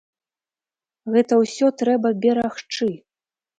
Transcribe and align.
Гэта 1.17 1.33
ўсё 1.43 1.71
трэба 1.83 2.15
берагчы! 2.25 2.91